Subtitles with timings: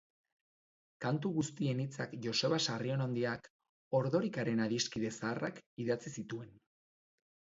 [1.03, 3.45] Kantu guztien hitzak Joseba Sarrionandiak,
[3.99, 6.57] Ordorikaren adiskide zaharrak, idatzi zituen.